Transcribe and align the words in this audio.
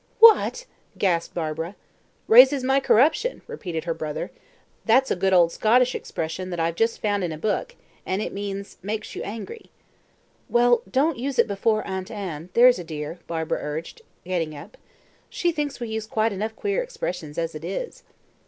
"What!" 0.19 0.65
gasped 0.97 1.35
Barbara. 1.35 1.75
"Raises 2.27 2.63
my 2.63 2.79
corruption," 2.79 3.43
repeated 3.45 3.83
her 3.83 3.93
brother; 3.93 4.31
"that's 4.83 5.11
a 5.11 5.15
good 5.15 5.31
old 5.31 5.51
Scottish 5.51 5.93
expression 5.93 6.49
that 6.49 6.59
I've 6.59 6.73
just 6.73 6.99
found 6.99 7.23
in 7.23 7.31
a 7.31 7.37
book, 7.37 7.75
and 8.03 8.19
it 8.19 8.33
means 8.33 8.79
'makes 8.81 9.15
you 9.15 9.21
angry.'" 9.21 9.69
"Well, 10.49 10.81
don't 10.89 11.19
use 11.19 11.37
it 11.37 11.47
before 11.47 11.85
Aunt 11.85 12.09
Anne, 12.09 12.49
there's 12.53 12.79
a 12.79 12.83
dear," 12.83 13.19
Barbara 13.27 13.59
urged, 13.61 14.01
getting 14.25 14.55
up. 14.55 14.75
"She 15.29 15.51
thinks 15.51 15.79
we 15.79 15.89
use 15.89 16.07
quite 16.07 16.33
enough 16.33 16.55
queer 16.55 16.81
expressions 16.81 17.37
as 17.37 17.53
it 17.53 17.63
is." 17.63 18.01